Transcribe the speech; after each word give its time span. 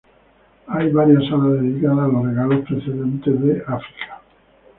Hay 0.65 0.91
varias 0.91 1.29
salas 1.29 1.61
dedicadas 1.61 1.99
a 1.99 2.07
los 2.07 2.25
regalos 2.25 2.65
procedentes 2.67 3.39
de 3.39 3.61
África. 3.67 4.19